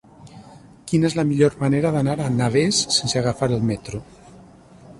Quina 0.91 1.05
és 1.09 1.15
la 1.19 1.25
millor 1.31 1.57
manera 1.59 1.91
d'anar 1.97 2.15
a 2.25 2.31
Navès 2.39 2.79
sense 2.97 3.21
agafar 3.21 3.51
el 3.59 3.65
metro? 3.71 4.01